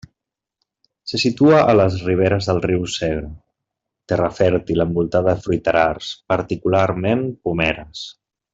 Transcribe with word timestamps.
Se 1.09 1.19
situa 1.23 1.59
a 1.73 1.75
les 1.79 1.97
riberes 2.07 2.47
del 2.51 2.61
riu 2.63 2.87
Segre, 2.93 3.29
terra 4.13 4.31
fèrtil 4.39 4.85
envoltada 4.87 5.37
de 5.41 5.45
fruiterars, 5.45 6.11
particularment 6.35 7.23
pomeres. 7.51 8.05